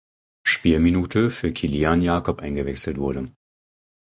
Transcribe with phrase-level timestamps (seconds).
[0.43, 3.31] Spielminute für Kilian Jakob eingewechselt wurde.